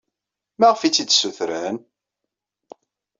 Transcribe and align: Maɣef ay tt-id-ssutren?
Maɣef 0.59 0.79
ay 0.81 0.91
tt-id-ssutren? 0.91 1.77